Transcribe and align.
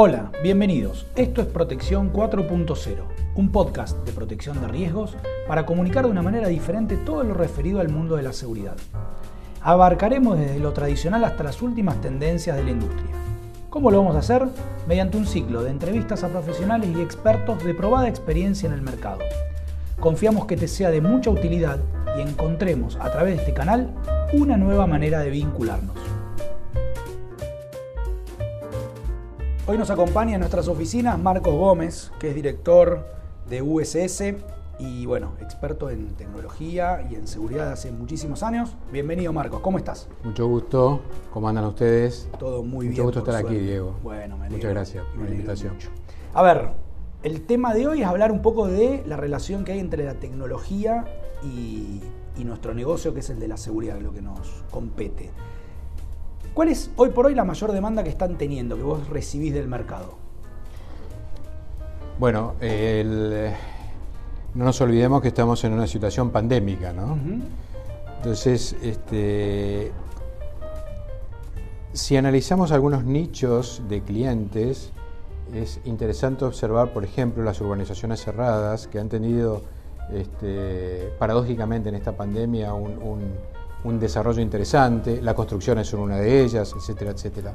Hola, 0.00 0.30
bienvenidos. 0.44 1.08
Esto 1.16 1.40
es 1.40 1.48
Protección 1.48 2.12
4.0, 2.12 2.98
un 3.34 3.50
podcast 3.50 3.98
de 4.06 4.12
protección 4.12 4.60
de 4.60 4.68
riesgos 4.68 5.16
para 5.48 5.66
comunicar 5.66 6.04
de 6.04 6.12
una 6.12 6.22
manera 6.22 6.46
diferente 6.46 6.96
todo 6.96 7.24
lo 7.24 7.34
referido 7.34 7.80
al 7.80 7.88
mundo 7.88 8.14
de 8.14 8.22
la 8.22 8.32
seguridad. 8.32 8.76
Abarcaremos 9.60 10.38
desde 10.38 10.60
lo 10.60 10.72
tradicional 10.72 11.24
hasta 11.24 11.42
las 11.42 11.62
últimas 11.62 12.00
tendencias 12.00 12.56
de 12.56 12.62
la 12.62 12.70
industria. 12.70 13.10
¿Cómo 13.70 13.90
lo 13.90 13.98
vamos 13.98 14.14
a 14.14 14.20
hacer? 14.20 14.46
Mediante 14.86 15.16
un 15.16 15.26
ciclo 15.26 15.64
de 15.64 15.70
entrevistas 15.70 16.22
a 16.22 16.28
profesionales 16.28 16.90
y 16.96 17.00
expertos 17.00 17.64
de 17.64 17.74
probada 17.74 18.06
experiencia 18.06 18.68
en 18.68 18.74
el 18.74 18.82
mercado. 18.82 19.18
Confiamos 19.98 20.46
que 20.46 20.56
te 20.56 20.68
sea 20.68 20.92
de 20.92 21.00
mucha 21.00 21.30
utilidad 21.30 21.80
y 22.16 22.20
encontremos 22.20 22.96
a 23.00 23.10
través 23.10 23.34
de 23.34 23.42
este 23.42 23.52
canal 23.52 23.92
una 24.32 24.56
nueva 24.56 24.86
manera 24.86 25.18
de 25.18 25.30
vincularnos. 25.30 26.17
Hoy 29.70 29.76
nos 29.76 29.90
acompaña 29.90 30.32
en 30.32 30.40
nuestras 30.40 30.66
oficinas 30.66 31.18
Marcos 31.18 31.52
Gómez, 31.52 32.10
que 32.18 32.30
es 32.30 32.34
director 32.34 33.04
de 33.50 33.60
USS 33.60 34.22
y 34.78 35.04
bueno, 35.04 35.34
experto 35.42 35.90
en 35.90 36.14
tecnología 36.14 37.06
y 37.10 37.16
en 37.16 37.26
seguridad 37.26 37.70
hace 37.70 37.92
muchísimos 37.92 38.42
años. 38.42 38.74
Bienvenido 38.90 39.30
Marcos, 39.30 39.60
¿cómo 39.60 39.76
estás? 39.76 40.08
Mucho 40.24 40.46
gusto, 40.46 41.02
¿cómo 41.34 41.50
andan 41.50 41.66
ustedes? 41.66 42.30
Todo 42.38 42.62
muy 42.62 42.86
bien. 42.86 42.92
Mucho 42.92 43.02
gusto 43.02 43.18
estar 43.18 43.36
aquí, 43.36 43.56
Diego. 43.56 43.94
Bueno, 44.02 44.38
me 44.38 44.46
alegro, 44.46 44.56
Muchas 44.56 44.70
gracias 44.70 45.04
por 45.14 45.24
la 45.26 45.30
invitación. 45.32 45.74
mucho. 45.74 45.90
A 46.32 46.42
ver, 46.42 46.70
el 47.22 47.42
tema 47.42 47.74
de 47.74 47.88
hoy 47.88 48.00
es 48.00 48.06
hablar 48.06 48.32
un 48.32 48.40
poco 48.40 48.68
de 48.68 49.02
la 49.06 49.18
relación 49.18 49.66
que 49.66 49.72
hay 49.72 49.80
entre 49.80 50.02
la 50.02 50.14
tecnología 50.14 51.04
y, 51.42 52.00
y 52.38 52.44
nuestro 52.44 52.72
negocio, 52.72 53.12
que 53.12 53.20
es 53.20 53.28
el 53.28 53.38
de 53.38 53.48
la 53.48 53.58
seguridad, 53.58 54.00
lo 54.00 54.14
que 54.14 54.22
nos 54.22 54.64
compete. 54.70 55.30
¿Cuál 56.58 56.70
es 56.70 56.90
hoy 56.96 57.10
por 57.10 57.26
hoy 57.26 57.36
la 57.36 57.44
mayor 57.44 57.70
demanda 57.70 58.02
que 58.02 58.08
están 58.10 58.36
teniendo, 58.36 58.74
que 58.74 58.82
vos 58.82 59.08
recibís 59.10 59.54
del 59.54 59.68
mercado? 59.68 60.16
Bueno, 62.18 62.54
el- 62.60 63.52
no 64.56 64.64
nos 64.64 64.80
olvidemos 64.80 65.22
que 65.22 65.28
estamos 65.28 65.62
en 65.62 65.72
una 65.72 65.86
situación 65.86 66.30
pandémica, 66.30 66.92
¿no? 66.92 67.16
Entonces, 68.16 68.74
este, 68.82 69.92
si 71.92 72.16
analizamos 72.16 72.72
algunos 72.72 73.04
nichos 73.04 73.80
de 73.88 74.02
clientes, 74.02 74.90
es 75.54 75.78
interesante 75.84 76.44
observar, 76.44 76.92
por 76.92 77.04
ejemplo, 77.04 77.44
las 77.44 77.60
urbanizaciones 77.60 78.20
cerradas 78.20 78.88
que 78.88 78.98
han 78.98 79.08
tenido, 79.08 79.62
este, 80.12 81.12
paradójicamente 81.20 81.88
en 81.88 81.94
esta 81.94 82.16
pandemia, 82.16 82.74
un, 82.74 83.00
un- 83.00 83.57
un 83.84 84.00
desarrollo 84.00 84.40
interesante, 84.40 85.20
las 85.22 85.34
construcciones 85.34 85.86
son 85.86 86.00
una 86.00 86.16
de 86.16 86.42
ellas, 86.42 86.74
etcétera, 86.76 87.12
etcétera. 87.12 87.52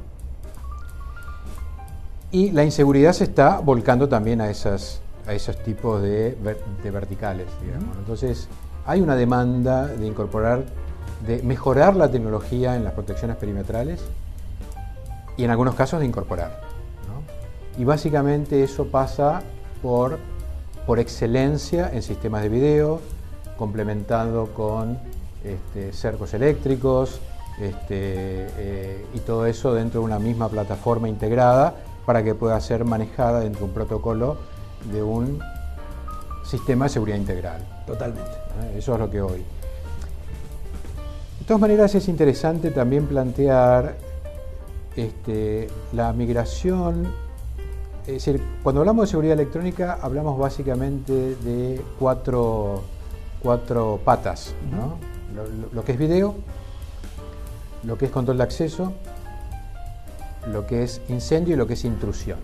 Y 2.30 2.50
la 2.50 2.64
inseguridad 2.64 3.12
se 3.12 3.24
está 3.24 3.60
volcando 3.60 4.08
también 4.08 4.40
a, 4.40 4.50
esas, 4.50 5.00
a 5.26 5.34
esos 5.34 5.56
tipos 5.62 6.02
de, 6.02 6.36
de 6.82 6.90
verticales, 6.90 7.46
digamos. 7.62 7.96
Entonces, 7.98 8.48
hay 8.86 9.00
una 9.00 9.16
demanda 9.16 9.86
de 9.86 10.06
incorporar, 10.06 10.64
de 11.26 11.42
mejorar 11.42 11.94
la 11.94 12.10
tecnología 12.10 12.74
en 12.76 12.84
las 12.84 12.92
protecciones 12.92 13.36
perimetrales 13.36 14.02
y 15.36 15.44
en 15.44 15.50
algunos 15.50 15.74
casos 15.74 16.00
de 16.00 16.06
incorporar. 16.06 16.62
Y 17.76 17.84
básicamente 17.84 18.62
eso 18.62 18.86
pasa 18.86 19.42
por, 19.82 20.18
por 20.86 20.98
excelencia 21.00 21.90
en 21.92 22.02
sistemas 22.02 22.42
de 22.42 22.48
video, 22.48 23.00
complementando 23.56 24.46
con 24.54 24.98
este, 25.44 25.92
cercos 25.92 26.32
eléctricos 26.34 27.20
este, 27.60 28.46
eh, 28.58 29.06
y 29.14 29.18
todo 29.20 29.46
eso 29.46 29.74
dentro 29.74 30.00
de 30.00 30.06
una 30.06 30.18
misma 30.18 30.48
plataforma 30.48 31.08
integrada 31.08 31.74
para 32.06 32.24
que 32.24 32.34
pueda 32.34 32.60
ser 32.60 32.84
manejada 32.84 33.40
dentro 33.40 33.60
de 33.60 33.66
un 33.66 33.72
protocolo 33.72 34.38
de 34.92 35.02
un 35.02 35.40
sistema 36.44 36.86
de 36.86 36.88
seguridad 36.88 37.16
integral. 37.16 37.64
Totalmente. 37.86 38.30
¿eh? 38.30 38.78
Eso 38.78 38.94
es 38.94 38.98
lo 38.98 39.10
que 39.10 39.22
hoy. 39.22 39.44
De 41.38 41.44
todas 41.46 41.60
maneras 41.60 41.94
es 41.94 42.08
interesante 42.08 42.70
también 42.70 43.06
plantear 43.06 43.96
este, 44.96 45.68
la 45.92 46.12
migración, 46.12 47.12
es 48.06 48.24
decir, 48.24 48.42
cuando 48.62 48.80
hablamos 48.80 49.04
de 49.04 49.10
seguridad 49.10 49.34
electrónica 49.34 49.98
hablamos 50.00 50.38
básicamente 50.38 51.12
de 51.12 51.80
cuatro, 51.98 52.82
cuatro 53.42 54.00
patas, 54.04 54.54
¿no? 54.70 55.13
Lo- 55.34 55.44
lo 55.72 55.84
que 55.84 55.92
es 55.92 55.98
video, 55.98 56.34
lo 57.84 57.98
que 57.98 58.06
es 58.06 58.10
control 58.10 58.38
de 58.38 58.42
acceso, 58.44 58.92
lo 60.52 60.66
que 60.66 60.82
es 60.82 61.00
incendio 61.08 61.54
y 61.54 61.56
lo 61.58 61.66
que 61.66 61.74
es 61.74 61.84
intrusión. 61.84 62.38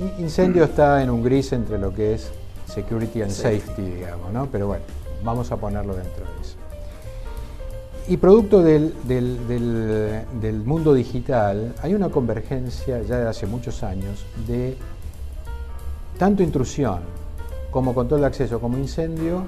In- 0.00 0.24
Incendio 0.24 0.64
está 0.64 1.02
en 1.02 1.10
un 1.10 1.22
gris 1.22 1.52
entre 1.52 1.78
lo 1.78 1.92
que 1.94 2.14
es 2.14 2.30
security 2.66 3.22
and 3.22 3.30
Safety. 3.30 3.60
safety, 3.60 3.82
digamos, 3.82 4.32
¿no? 4.32 4.46
Pero 4.46 4.68
bueno, 4.68 4.84
vamos 5.22 5.50
a 5.52 5.56
ponerlo 5.56 5.94
dentro 5.94 6.24
de 6.24 6.30
eso. 6.42 6.56
Y 8.08 8.16
producto 8.16 8.62
del, 8.62 8.94
del- 9.04 9.46
del- 9.46 10.24
del 10.40 10.56
mundo 10.64 10.94
digital, 10.94 11.74
hay 11.82 11.94
una 11.94 12.08
convergencia 12.08 13.02
ya 13.02 13.18
de 13.18 13.28
hace 13.28 13.46
muchos 13.46 13.82
años 13.82 14.24
de 14.48 14.76
tanto 16.18 16.42
intrusión 16.42 17.00
como 17.70 17.94
control 17.94 18.22
de 18.22 18.26
acceso 18.26 18.60
como 18.60 18.78
incendio 18.78 19.44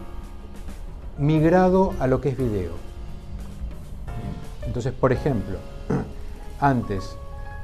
migrado 1.19 1.93
a 2.01 2.07
lo 2.07 2.21
que 2.21 2.31
es 2.31 2.37
video. 2.37 2.73
Entonces, 4.67 4.93
por 4.93 5.13
ejemplo, 5.13 5.59
antes, 6.61 7.17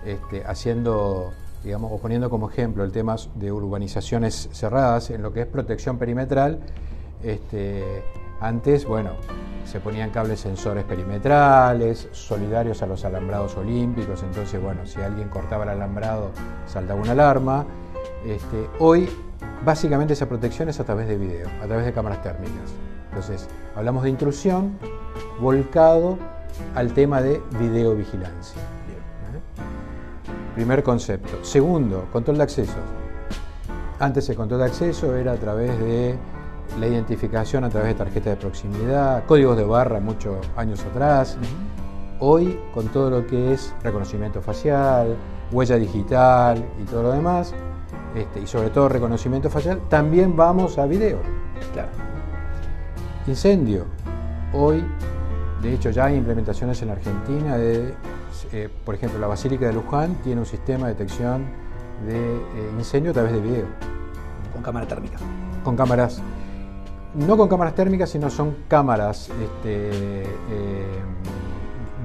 este, 0.05 0.45
haciendo, 0.45 1.33
digamos, 1.65 1.93
o 1.93 1.99
poniendo 1.99 2.29
como 2.31 2.51
ejemplo 2.51 2.85
el 2.85 2.93
tema 2.93 3.17
de 3.35 3.53
urbanizaciones 3.53 4.49
cerradas, 4.53 5.11
en 5.11 5.23
lo 5.23 5.33
que 5.33 5.43
es 5.43 5.47
protección 5.47 5.99
perimetral, 5.99 6.61
este, 7.23 8.05
antes, 8.41 8.85
bueno, 8.85 9.11
se 9.65 9.81
ponían 9.81 10.11
cables 10.11 10.41
sensores 10.41 10.85
perimetrales, 10.85 12.09
solidarios 12.13 12.83
a 12.83 12.87
los 12.87 13.05
alambrados 13.05 13.57
olímpicos, 13.57 14.23
entonces, 14.23 14.61
bueno, 14.63 14.87
si 14.87 15.01
alguien 15.01 15.29
cortaba 15.29 15.65
el 15.65 15.71
alambrado, 15.71 16.31
saltaba 16.67 17.01
una 17.01 17.13
alarma. 17.13 17.67
Este, 18.25 18.69
hoy, 18.79 19.09
básicamente, 19.65 20.15
esa 20.15 20.27
protección 20.27 20.69
es 20.69 20.81
a 20.81 20.85
través 20.85 21.09
de 21.09 21.17
video, 21.17 21.49
a 21.63 21.67
través 21.67 21.85
de 21.85 21.93
cámaras 21.93 22.23
térmicas. 22.23 22.73
Entonces, 23.09 23.49
hablamos 23.75 24.03
de 24.03 24.11
intrusión 24.11 24.79
volcado 25.41 26.19
al 26.75 26.93
tema 26.93 27.21
de 27.21 27.41
videovigilancia. 27.59 28.61
¿eh? 28.61 30.55
Primer 30.55 30.83
concepto. 30.83 31.45
Segundo, 31.45 32.07
control 32.13 32.39
de 32.39 32.43
accesos. 32.43 32.77
Antes 33.99 34.29
el 34.29 34.37
control 34.37 34.61
de 34.61 34.67
acceso 34.67 35.17
era 35.17 35.33
a 35.33 35.37
través 35.37 35.79
de 35.79 36.17
la 36.79 36.87
identificación 36.87 37.65
a 37.65 37.71
través 37.71 37.89
de 37.89 37.95
tarjetas 37.95 38.35
de 38.35 38.37
proximidad, 38.37 39.25
códigos 39.25 39.57
de 39.57 39.65
barra 39.65 40.01
muchos 40.01 40.37
años 40.57 40.85
atrás. 40.85 41.37
Hoy, 42.21 42.59
con 42.75 42.89
todo 42.89 43.11
lo 43.11 43.27
que 43.27 43.53
es 43.53 43.75
reconocimiento 43.83 44.43
facial, 44.43 45.17
huella 45.53 45.77
digital 45.77 46.65
y 46.81 46.85
todo 46.85 47.05
lo 47.05 47.13
demás, 47.13 47.55
este, 48.15 48.41
y 48.41 48.47
sobre 48.47 48.71
todo 48.71 48.89
reconocimiento 48.89 49.51
facial, 49.51 49.81
también 49.89 50.37
vamos 50.37 50.79
a 50.79 50.87
video. 50.87 51.19
Claro. 51.73 52.08
Incendio. 53.29 53.85
Hoy, 54.55 54.83
de 55.61 55.75
hecho, 55.75 55.91
ya 55.91 56.07
hay 56.07 56.17
implementaciones 56.17 56.81
en 56.81 56.91
Argentina 56.91 57.59
de, 57.59 57.95
eh, 58.53 58.71
por 58.85 58.95
ejemplo, 58.95 59.19
la 59.19 59.27
Basílica 59.27 59.67
de 59.67 59.75
Luján 59.75 60.15
tiene 60.25 60.41
un 60.41 60.47
sistema 60.47 60.87
de 60.87 60.95
detección 60.95 61.45
de 62.07 62.17
eh, 62.17 62.41
incendio 62.79 63.11
a 63.11 63.15
través 63.15 63.33
de 63.33 63.41
video, 63.41 63.67
Con 64.53 64.63
cámara 64.63 64.87
térmica. 64.87 65.19
con 65.63 65.77
cámaras, 65.77 66.23
no 67.15 67.37
con 67.37 67.49
cámaras 67.49 67.75
térmicas, 67.75 68.09
sino 68.09 68.31
son 68.31 68.57
cámaras 68.67 69.29
este, 69.29 70.23
eh, 70.23 70.87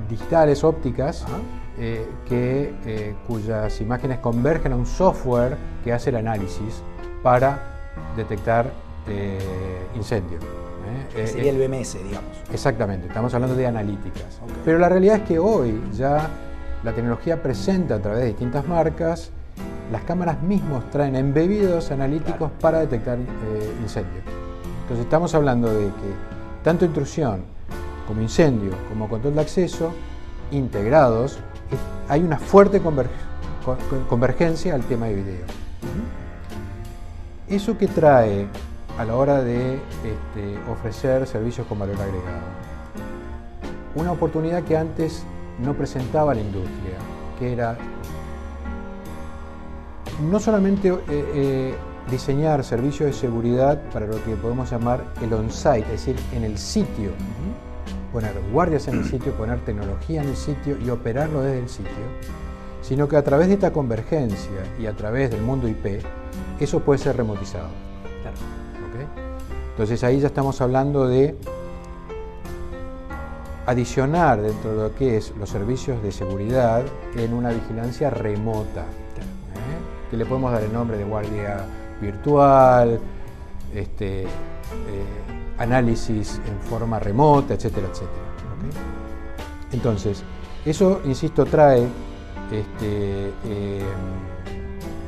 digitales, 0.09 0.63
ópticas, 0.63 1.25
que, 2.27 3.15
cuyas 3.27 3.81
imágenes 3.81 4.19
convergen 4.19 4.73
a 4.73 4.75
un 4.75 4.85
software 4.85 5.57
que 5.83 5.91
hace 5.91 6.11
el 6.11 6.17
análisis 6.17 6.83
para 7.23 7.59
detectar 8.15 8.71
incendio. 9.95 10.37
¿Eh? 10.93 11.07
Eh, 11.23 11.27
sería 11.27 11.51
el 11.51 11.57
BMS, 11.57 11.95
digamos. 12.03 12.31
Exactamente, 12.51 13.07
estamos 13.07 13.33
hablando 13.33 13.55
de 13.55 13.67
analíticas. 13.67 14.39
Pero 14.65 14.79
la 14.79 14.89
realidad 14.89 15.17
es 15.17 15.23
que 15.23 15.39
hoy 15.39 15.81
ya 15.93 16.29
la 16.83 16.91
tecnología 16.93 17.41
presenta 17.41 17.95
a 17.95 17.99
través 17.99 18.21
de 18.21 18.27
distintas 18.27 18.67
marcas, 18.67 19.31
las 19.91 20.03
cámaras 20.03 20.41
mismos 20.41 20.89
traen 20.91 21.15
embebidos 21.15 21.91
analíticos 21.91 22.37
Claro. 22.37 22.53
para 22.59 22.79
detectar 22.79 23.17
eh, 23.19 23.73
incendios. 23.81 24.23
Entonces 24.83 25.05
estamos 25.05 25.33
hablando 25.35 25.71
de 25.73 25.85
que 25.85 26.13
tanto 26.63 26.85
intrusión 26.85 27.41
como 28.07 28.21
incendio, 28.21 28.71
como 28.89 29.07
control 29.07 29.35
de 29.35 29.41
acceso, 29.41 29.91
integrados, 30.51 31.39
hay 32.09 32.21
una 32.21 32.37
fuerte 32.37 32.81
conver- 32.81 33.07
con- 33.65 33.77
con- 33.89 34.03
convergencia 34.05 34.75
al 34.75 34.81
tema 34.83 35.05
de 35.07 35.15
video. 35.15 35.45
¿Eso 37.47 37.77
que 37.77 37.87
trae 37.87 38.47
a 38.97 39.05
la 39.05 39.15
hora 39.15 39.41
de 39.41 39.75
este, 39.75 40.71
ofrecer 40.71 41.25
servicios 41.27 41.67
con 41.67 41.79
valor 41.79 41.95
agregado? 41.95 42.41
Una 43.95 44.11
oportunidad 44.11 44.63
que 44.63 44.77
antes 44.77 45.23
no 45.59 45.73
presentaba 45.73 46.33
la 46.33 46.41
industria, 46.41 46.97
que 47.39 47.53
era 47.53 47.77
no 50.29 50.39
solamente 50.39 50.89
eh, 50.89 50.97
eh, 51.09 51.75
diseñar 52.09 52.63
servicios 52.63 53.07
de 53.07 53.13
seguridad 53.13 53.81
para 53.91 54.05
lo 54.05 54.23
que 54.23 54.35
podemos 54.35 54.69
llamar 54.69 55.03
el 55.21 55.33
on-site, 55.33 55.81
es 55.81 56.05
decir, 56.05 56.15
en 56.33 56.43
el 56.43 56.57
sitio, 56.57 57.11
poner 58.11 58.33
guardias 58.51 58.87
en 58.87 58.99
el 58.99 59.05
sitio, 59.05 59.33
poner 59.33 59.59
tecnología 59.61 60.21
en 60.21 60.29
el 60.29 60.35
sitio 60.35 60.77
y 60.77 60.89
operarlo 60.89 61.41
desde 61.41 61.59
el 61.59 61.69
sitio, 61.69 61.91
sino 62.81 63.07
que 63.07 63.17
a 63.17 63.23
través 63.23 63.47
de 63.47 63.55
esta 63.55 63.71
convergencia 63.71 64.63
y 64.79 64.85
a 64.85 64.93
través 64.93 65.31
del 65.31 65.41
mundo 65.41 65.67
IP, 65.67 66.03
eso 66.59 66.79
puede 66.81 66.99
ser 66.99 67.17
remotizado. 67.17 67.69
Entonces 69.73 70.03
ahí 70.03 70.19
ya 70.19 70.27
estamos 70.27 70.61
hablando 70.61 71.07
de 71.07 71.35
adicionar 73.65 74.39
dentro 74.39 74.75
de 74.75 74.83
lo 74.89 74.95
que 74.95 75.17
es 75.17 75.33
los 75.37 75.49
servicios 75.49 76.01
de 76.03 76.11
seguridad 76.11 76.83
en 77.15 77.33
una 77.33 77.49
vigilancia 77.49 78.11
remota, 78.11 78.81
¿eh? 78.81 80.11
que 80.11 80.17
le 80.17 80.25
podemos 80.25 80.51
dar 80.51 80.61
el 80.61 80.71
nombre 80.71 80.97
de 80.97 81.05
guardia 81.05 81.65
virtual, 81.99 82.99
este, 83.73 84.23
eh, 84.23 84.27
análisis 85.57 86.39
en 86.47 86.59
forma 86.69 86.99
remota, 86.99 87.55
etcétera, 87.55 87.87
etcétera. 87.87 88.23
Entonces, 89.71 90.23
eso, 90.65 91.01
insisto, 91.05 91.45
trae 91.45 91.87
este, 92.51 93.31
eh, 93.45 93.81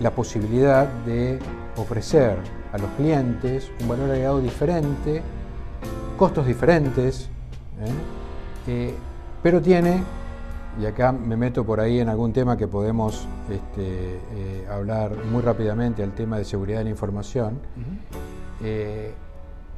la 0.01 0.09
posibilidad 0.11 0.87
de 1.05 1.39
ofrecer 1.77 2.37
a 2.71 2.77
los 2.77 2.89
clientes 2.91 3.71
un 3.81 3.87
valor 3.87 4.09
agregado 4.11 4.41
diferente, 4.41 5.21
costos 6.17 6.45
diferentes, 6.47 7.29
¿eh? 8.67 8.93
pero 9.43 9.61
tiene, 9.61 10.01
y 10.81 10.85
acá 10.85 11.11
me 11.11 11.37
meto 11.37 11.63
por 11.65 11.79
ahí 11.79 11.99
en 11.99 12.09
algún 12.09 12.33
tema 12.33 12.57
que 12.57 12.67
podemos 12.67 13.27
este, 13.49 14.19
hablar 14.69 15.11
muy 15.31 15.41
rápidamente, 15.41 16.03
el 16.03 16.13
tema 16.13 16.37
de 16.37 16.45
seguridad 16.45 16.79
de 16.79 16.85
la 16.85 16.89
información, 16.89 17.59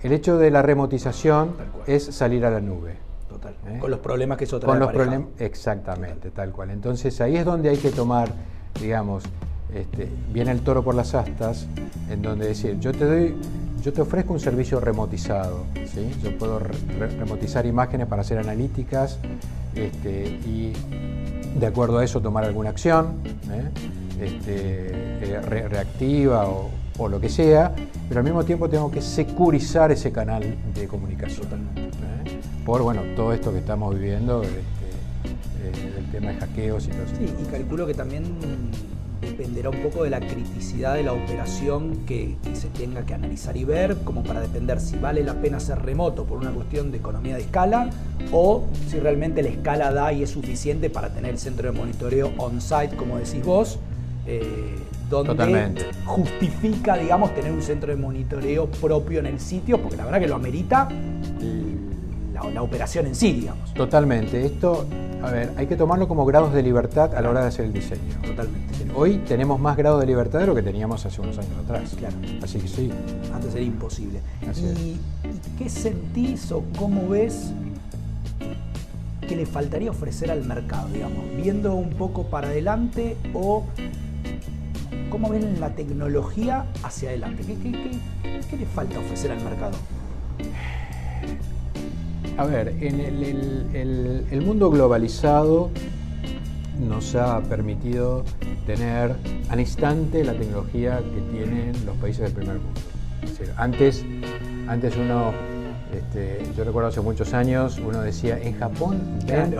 el 0.04 0.12
hecho 0.12 0.38
de 0.38 0.52
la 0.52 0.62
remotización 0.62 1.56
es 1.88 2.04
salir 2.04 2.46
a 2.46 2.52
la 2.52 2.62
nube. 2.62 2.96
Total. 3.28 3.56
¿Eh? 3.68 3.78
Con 3.80 3.92
los 3.92 4.00
problemas 4.00 4.38
que 4.38 4.46
eso 4.46 4.60
trae. 4.60 4.70
Con 4.70 4.80
los 4.80 4.92
problemas, 4.92 5.30
exactamente, 5.40 6.32
tal 6.32 6.52
cual. 6.52 6.70
Entonces 6.72 7.20
ahí 7.20 7.36
es 7.36 7.46
donde 7.46 7.70
hay 7.70 7.78
que 7.78 7.90
tomar, 7.90 8.30
digamos, 8.80 9.24
este, 9.74 10.10
viene 10.34 10.52
el 10.52 10.62
toro 10.62 10.84
por 10.84 10.96
las 10.96 11.14
astas, 11.14 11.68
en 12.10 12.22
donde 12.22 12.48
decir, 12.48 12.80
yo 12.80 12.92
te 12.92 13.06
doy, 13.06 13.36
yo 13.84 13.94
te 13.94 14.02
ofrezco 14.02 14.34
un 14.34 14.40
servicio 14.40 14.80
remotizado, 14.80 15.66
¿sí? 15.94 16.10
yo 16.24 16.38
puedo 16.38 16.60
remotizar 16.60 17.66
imágenes 17.66 18.08
para 18.08 18.22
hacer 18.22 18.38
analíticas 18.38 19.20
este, 19.76 20.28
y 20.46 20.74
de 21.60 21.68
acuerdo 21.68 22.00
a 22.00 22.04
eso 22.04 22.22
tomar 22.22 22.44
alguna 22.44 22.70
acción 22.70 23.16
¿eh? 23.52 24.24
este, 24.24 24.92
eh, 25.22 25.42
reactiva 25.70 26.48
o, 26.48 26.70
o 26.98 27.08
lo 27.08 27.20
que 27.20 27.30
sea, 27.30 27.74
pero 28.08 28.20
al 28.20 28.24
mismo 28.24 28.44
tiempo 28.44 28.70
tengo 28.70 28.90
que 28.90 29.02
securizar 29.02 29.92
ese 29.92 30.12
canal 30.12 30.44
de 30.74 30.88
comunicación. 30.88 31.48
¿eh? 31.76 32.40
Por 32.66 32.82
bueno, 32.82 33.02
todo 33.16 33.34
esto 33.34 33.52
que 33.52 33.60
estamos 33.60 33.96
viviendo, 33.96 34.42
este, 34.44 34.58
eh, 35.64 35.92
del 35.96 36.12
tema 36.12 36.32
de 36.32 36.38
hackeos 36.40 36.88
y 36.88 36.90
todo 36.90 37.04
eso. 37.04 37.16
Sí, 37.18 37.34
y 37.42 37.46
calculo 37.46 37.86
que 37.86 37.94
también 37.94 38.24
dependerá 39.38 39.70
un 39.70 39.78
poco 39.78 40.04
de 40.04 40.10
la 40.10 40.20
criticidad 40.20 40.96
de 40.96 41.04
la 41.04 41.14
operación 41.14 42.06
que, 42.08 42.36
se 42.54 42.70
tenga 42.70 43.06
que 43.06 43.14
analizar 43.14 43.56
y 43.56 43.66
ver, 43.66 43.98
como 44.04 44.24
para 44.24 44.42
depender 44.42 44.80
si 44.80 44.98
vale 44.98 45.24
la 45.24 45.36
pena 45.36 45.60
ser 45.60 45.80
remoto 45.80 46.26
por 46.26 46.40
una 46.40 46.50
cuestión 46.52 46.92
de 46.92 46.98
economía 46.98 47.36
de 47.36 47.42
escala 47.42 47.90
o 48.32 48.66
si 48.90 49.00
realmente 49.00 49.44
la 49.44 49.50
escala 49.50 49.92
da 49.92 50.12
y 50.12 50.24
es 50.24 50.32
suficiente 50.32 50.90
para 50.90 51.10
tener 51.10 51.32
el 51.32 51.38
centro 51.38 51.72
de 51.72 51.78
monitoreo 51.78 52.34
on-site, 52.38 52.96
como 52.96 53.18
decís 53.18 53.46
vos. 53.46 53.80
Eh, 54.26 54.76
donde 55.10 55.74
justifica, 56.04 56.98
digamos, 56.98 57.34
tener 57.34 57.54
un 57.54 57.62
centro 57.62 57.92
de 57.92 57.96
monitoreo 57.96 58.66
propio 58.70 59.20
en 59.20 59.28
el 59.28 59.40
sitio, 59.40 59.82
porque 59.82 59.96
la 59.96 60.04
verdad 60.04 60.20
que 60.20 60.28
lo 60.28 60.36
amerita 60.36 60.90
la, 62.54 62.62
operación 62.62 63.08
en 63.08 63.16
sí, 63.16 63.34
digamos. 63.34 63.74
Totalmente. 63.74 64.46
Esto, 64.46 64.86
a 65.22 65.32
ver, 65.32 65.52
hay 65.58 65.68
que 65.68 65.76
tomarlo 65.76 66.08
como 66.08 66.26
grados 66.26 66.54
de 66.54 66.64
libertad 66.64 67.14
a 67.16 67.22
la 67.22 67.30
hora 67.30 67.42
de 67.42 67.48
hacer 67.48 67.66
el 67.66 67.74
diseño. 67.74 68.16
Totalmente. 68.26 68.86
Hoy 68.96 69.20
tenemos 69.28 69.60
más 69.60 69.78
grados 69.78 70.00
de 70.00 70.08
libertad 70.08 70.40
de 70.40 70.48
lo 70.48 70.56
que 70.56 70.64
teníamos 70.64 71.06
hace 71.06 71.22
unos 71.22 71.38
años 71.38 71.52
atrás. 71.64 71.96
Claro. 71.98 72.16
Así 72.42 72.60
que 72.60 72.68
sí. 72.68 72.92
Antes 73.34 73.54
era 73.54 73.64
imposible. 73.64 74.22
¿Y 74.42 74.98
qué 75.58 75.70
sentís 75.70 76.52
o 76.52 76.64
cómo 76.78 77.10
ves 77.10 77.52
que 79.28 79.36
le 79.36 79.46
faltaría 79.46 79.92
ofrecer 79.92 80.32
al 80.32 80.46
mercado, 80.46 80.88
digamos, 80.90 81.26
viendo 81.36 81.76
un 81.76 81.90
poco 81.92 82.24
para 82.28 82.48
adelante 82.48 83.18
o 83.34 83.66
¿Cómo 85.10 85.30
ven 85.30 85.60
la 85.60 85.70
tecnología 85.70 86.66
hacia 86.84 87.10
adelante? 87.10 87.44
¿Qué, 87.46 88.58
le 88.58 88.66
falta 88.66 89.00
ofrecer 89.00 89.32
al 89.32 89.42
mercado? 89.42 89.78
A 92.38 92.46
ver, 92.46 92.76
en 92.82 93.00
el, 93.02 94.42
mundo 94.42 94.70
globalizado 94.70 95.72
nos 96.80 97.16
ha 97.16 97.42
permitido 97.42 98.24
tener 98.68 99.16
al 99.50 99.60
instante 99.60 100.24
la 100.24 100.34
tecnología 100.34 101.00
que 101.00 101.36
tienen 101.36 101.74
los 101.84 101.98
países 101.98 102.26
del 102.26 102.34
primer 102.34 102.60
mundo. 102.60 102.80
antes, 103.56 104.06
antes 104.68 104.96
uno 104.98 105.34
este, 105.94 106.46
yo 106.58 106.64
recuerdo 106.66 106.90
hace 106.90 107.00
muchos 107.00 107.34
años, 107.34 107.80
uno 107.80 108.02
decía, 108.02 108.38
en 108.38 108.58
Japón 108.58 109.00
ven, 109.26 109.56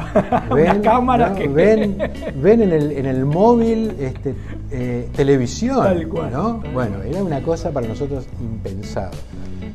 ven, 0.52 2.02
en, 2.62 3.06
el, 3.06 3.26
móvil 3.26 3.96
este, 4.00 4.36
eh, 4.72 5.10
televisión. 5.16 6.10
¿no? 6.32 6.62
Bueno, 6.74 7.02
era 7.02 7.24
una 7.24 7.42
cosa 7.42 7.72
para 7.72 7.88
nosotros 7.88 8.26
impensado. 8.42 9.12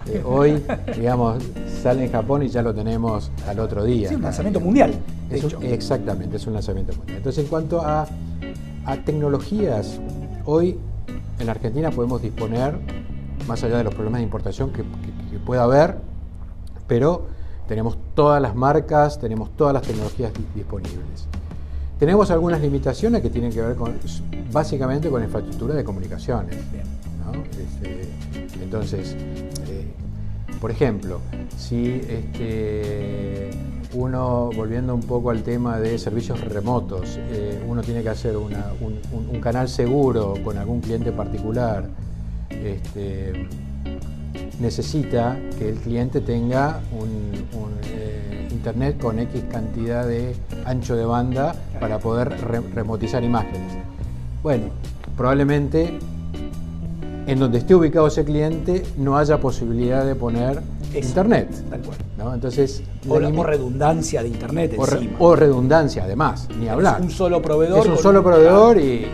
Eh, 0.07 0.23
hoy, 0.25 0.63
digamos, 0.97 1.43
sale 1.83 2.05
en 2.05 2.13
Japón 2.13 2.43
y 2.43 2.49
ya 2.49 2.61
lo 2.61 2.75
tenemos 2.75 3.31
al 3.49 3.59
otro 3.59 3.85
día. 3.85 4.09
Sí, 4.09 4.15
un 4.15 4.23
lanzamiento 4.23 4.61
mundial. 4.61 4.93
exactamente, 5.63 6.37
es 6.37 6.47
un 6.47 6.53
lanzamiento 6.53 6.93
mundial. 6.95 7.17
Entonces, 7.19 7.45
en 7.45 7.51
cuanto 7.51 7.81
a, 7.81 8.07
tecnologías, 9.07 10.01
hoy 10.45 10.77
en 11.39 11.49
Argentina 11.49 11.91
podemos 11.91 12.21
disponer, 12.21 12.75
más 13.49 13.63
allá 13.65 13.79
de 13.79 13.85
los 13.85 13.95
problemas 13.95 14.19
de 14.19 14.25
importación 14.25 14.71
que 14.71 14.83
pueda 15.47 15.63
haber, 15.63 16.12
pero 16.93 17.23
tenemos 17.67 17.97
todas 18.15 18.43
las 18.43 18.55
marcas, 18.55 19.19
tenemos 19.19 19.56
todas 19.56 19.73
las 19.73 19.83
tecnologías 19.83 20.31
disponibles. 20.55 21.27
Tenemos 21.99 22.31
algunas 22.31 22.61
limitaciones 22.61 23.23
que 23.23 23.31
tienen 23.31 23.50
que 23.50 23.62
ver 23.62 23.77
con, 23.77 23.94
básicamente 24.53 25.09
con 25.09 25.25
infraestructura 25.25 25.75
de 25.75 25.85
comunicaciones. 25.85 26.55
Este, 26.55 28.11
entonces, 28.63 29.15
eh, 29.15 29.91
por 30.61 30.70
ejemplo, 30.70 31.20
si 31.56 32.03
este, 32.06 33.49
uno, 33.94 34.51
volviendo 34.55 34.94
un 34.94 35.05
poco 35.05 35.31
al 35.31 35.43
tema 35.43 35.81
de 35.81 35.99
servicios 35.99 36.43
remotos, 36.43 37.19
eh, 37.19 37.65
uno 37.67 37.81
tiene 37.81 38.03
que 38.03 38.11
hacer 38.11 38.37
un, 38.37 38.53
canal 39.41 39.70
seguro 39.70 40.34
con 40.44 40.58
algún 40.58 40.82
cliente 40.82 41.11
particular, 41.11 41.89
este, 42.51 43.49
necesita 44.60 45.39
que 45.58 45.70
el 45.70 45.77
cliente 45.77 46.20
tenga 46.20 46.81
un, 46.93 47.32
eh, 47.84 48.48
internet 48.51 48.98
con 49.01 49.19
X 49.19 49.43
cantidad 49.51 50.06
de 50.06 50.34
ancho 50.65 50.94
de 50.94 51.05
banda 51.05 51.55
para 51.81 51.98
poder 51.98 52.29
remotizar 52.74 53.24
imágenes. 53.24 53.72
Bueno, 54.43 54.67
probablemente 55.17 55.98
en 57.27 57.39
donde 57.39 57.58
esté 57.58 57.74
ubicado 57.74 58.06
ese 58.06 58.24
cliente 58.24 58.82
no 58.96 59.17
haya 59.17 59.39
posibilidad 59.39 60.05
de 60.05 60.15
poner 60.15 60.60
internet. 60.94 61.48
Tal 61.70 61.81
cual. 61.81 61.98
¿no? 62.19 62.34
Entonces, 62.34 62.82
o, 63.08 63.19
la, 63.19 63.31
redundancia 63.31 64.22
de 64.22 64.29
internet 64.29 64.77
o, 65.19 65.36
redundancia, 65.36 66.05
además, 66.05 66.48
ni 66.58 66.69
hablar. 66.69 66.98
Es 66.98 67.06
un 67.06 67.10
solo 67.10 67.41
proveedor. 67.41 67.79
Es 67.81 67.86
un 67.86 67.98
solo 67.98 68.22
proveedor 68.22 68.79
y, 68.79 69.06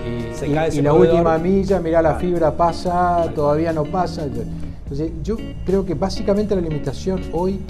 la 0.83 0.93
última 0.93 1.39
milla, 1.39 1.81
mira 1.81 2.03
la 2.03 2.17
fibra 2.17 2.57
pasa, 2.57 3.31
todavía 3.35 3.73
no 3.73 3.85
pasa. 3.85 4.25
Entonces, 4.25 4.53
yo 5.23 5.37
creo 5.67 5.85
que 5.85 5.95
básicamente 5.95 6.55
la 6.55 6.63
limitación 6.63 7.23
hoy 7.33 7.61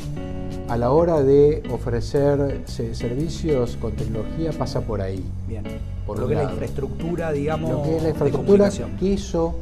a 0.69 0.77
la 0.77 0.91
hora 0.91 1.23
de 1.23 1.63
ofrecer 1.71 2.63
servicios 2.67 3.77
con 3.81 3.93
tecnología 3.93 4.53
pasa 4.53 4.81
por 4.83 5.01
ahí. 5.01 5.25
Bien. 5.47 5.65
Por 6.07 6.19
lo 6.19 6.29
que 6.29 6.35
es 6.35 6.43
la 6.43 6.51
infraestructura, 6.51 7.33
digamos. 7.33 7.71
Lo 7.71 7.83
que 7.83 7.97
es 7.97 8.03
la 8.03 8.09
infraestructura 8.11 8.71
que 8.99 9.15
eso, 9.15 9.57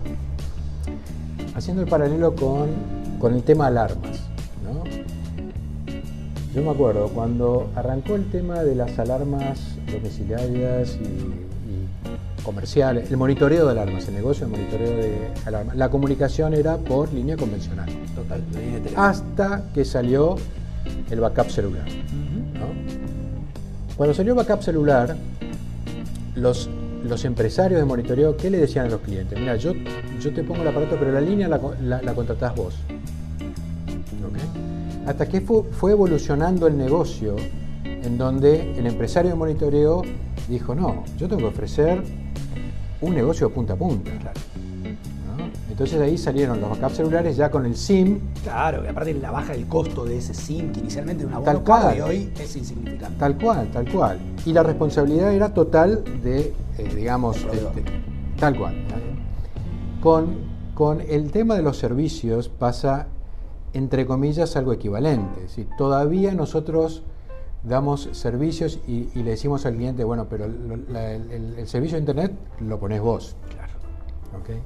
haciendo 1.55 1.83
el 1.83 1.89
paralelo 1.89 2.35
con, 2.35 2.69
con 3.19 3.35
el 3.35 3.43
tema 3.43 3.69
alarmas. 3.69 4.21
¿no? 4.65 4.85
Yo 6.55 6.63
me 6.63 6.71
acuerdo 6.71 7.09
cuando 7.09 7.71
arrancó 7.75 8.15
el 8.15 8.31
tema 8.31 8.63
de 8.63 8.75
las 8.75 8.99
alarmas 8.99 9.77
domiciliarias 9.91 10.99
y 11.01 11.46
comerciales, 12.47 13.11
el 13.11 13.17
monitoreo 13.17 13.67
de 13.67 13.73
alarmas, 13.73 14.07
el 14.07 14.15
negocio 14.15 14.47
de 14.47 14.53
monitoreo 14.53 14.97
de 14.97 15.29
alarmas. 15.45 15.76
La 15.76 15.91
comunicación 15.91 16.55
era 16.55 16.79
por 16.79 17.12
línea 17.12 17.37
convencional. 17.37 17.88
Total, 18.15 18.41
Hasta 18.95 19.65
que 19.75 19.85
salió 19.85 20.37
el 21.11 21.21
backup 21.21 21.50
celular. 21.50 21.85
Cuando 23.97 24.15
salió 24.15 24.33
el 24.33 24.37
backup 24.38 24.62
celular, 24.62 25.17
los 26.37 26.71
los 27.05 27.25
empresarios 27.25 27.79
de 27.79 27.87
monitoreo, 27.87 28.37
¿qué 28.37 28.50
le 28.50 28.59
decían 28.59 28.87
a 28.87 28.88
los 28.88 29.00
clientes? 29.00 29.38
Mira, 29.38 29.55
yo, 29.55 29.73
yo 30.21 30.35
te 30.35 30.43
pongo 30.43 30.62
el 30.62 30.69
aparato, 30.69 30.97
pero 30.99 31.12
la 31.12 31.21
línea 31.21 31.47
la, 31.47 31.61
la, 31.81 32.15
contratás 32.15 32.55
vos. 32.57 32.75
Hasta 35.07 35.29
que 35.29 35.41
fue, 35.41 35.62
fue 35.71 35.93
evolucionando 35.93 36.67
el 36.67 36.76
negocio 36.76 37.37
en 37.85 38.19
donde 38.19 38.76
el 38.76 38.88
empresario 38.88 39.31
de 39.31 39.37
monitoreo 39.37 40.03
dijo, 40.49 40.75
no, 40.75 41.05
yo 41.17 41.29
tengo 41.29 41.43
que 41.43 41.47
ofrecer 41.47 42.03
un 43.00 43.15
negocio 43.15 43.49
de 43.49 43.55
punta 43.55 43.75
a 43.75 43.76
punta. 43.76 44.11
Entonces 45.69 45.99
de 45.99 46.07
ahí 46.07 46.17
salieron 46.17 46.59
los 46.59 46.71
backups 46.71 46.97
celulares 46.97 47.37
ya 47.37 47.50
con 47.50 47.67
el 47.67 47.76
SIM. 47.76 48.21
Claro, 48.43 48.83
y 48.83 48.88
aparte 48.88 49.12
la 49.12 49.31
baja 49.31 49.53
del 49.53 49.67
costo 49.67 50.07
de 50.07 50.17
ese 50.17 50.33
SIM, 50.33 50.73
que 50.73 50.81
inicialmente 50.81 51.25
era 51.25 51.37
una 51.37 51.45
tal 51.45 51.62
cual, 51.62 51.97
y 51.99 52.00
hoy 52.00 52.33
es 52.41 52.57
insignificante. 52.57 53.19
Tal 53.19 53.37
cual, 53.37 53.71
tal 53.71 53.93
cual. 53.93 54.19
Y 54.47 54.55
la 54.55 54.62
responsabilidad 54.62 55.35
era 55.35 55.53
total 55.53 56.03
de, 56.23 56.55
eh, 56.79 56.95
digamos, 56.95 57.37
este, 57.37 57.85
tal 58.38 58.57
cual. 58.57 58.75
Con, 60.00 60.37
con 60.73 61.03
el 61.03 61.31
tema 61.31 61.57
de 61.57 61.62
los 61.62 61.76
servicios 61.76 62.49
pasa, 62.49 63.09
entre 63.75 64.07
comillas, 64.07 64.57
algo 64.57 64.73
equivalente. 64.73 65.47
Todavía 65.76 66.33
nosotros 66.33 67.03
damos 67.63 68.09
servicios 68.13 68.81
y, 68.87 69.11
le 69.15 69.31
decimos 69.31 69.67
al 69.67 69.75
cliente, 69.75 70.05
bueno, 70.05 70.27
pero 70.29 70.45
el, 70.45 71.67
servicio 71.67 71.97
de 71.97 72.01
Internet 72.01 72.33
lo 72.61 72.79
pones 72.79 73.01
vos. 73.01 73.37
Claro. 73.51 73.73
¿Okay? 74.41 74.63